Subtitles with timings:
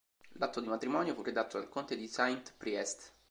[0.39, 3.13] L'atto di matrimonio fu redatto dal conte di Saint Priest.